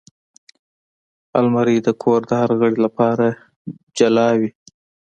الماري 1.39 1.77
د 1.87 1.89
کور 2.01 2.19
د 2.29 2.31
هر 2.41 2.51
غړي 2.59 2.77
لپاره 2.85 3.25
جدا 3.97 4.27
وي 4.39 4.49